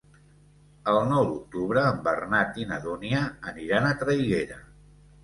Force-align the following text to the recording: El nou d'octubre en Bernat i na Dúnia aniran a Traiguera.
El 0.93 0.95
nou 1.09 1.27
d'octubre 1.31 1.83
en 1.89 1.99
Bernat 2.07 2.57
i 2.63 2.65
na 2.71 2.79
Dúnia 2.87 3.21
aniran 3.53 3.87
a 3.91 3.93
Traiguera. 4.01 4.59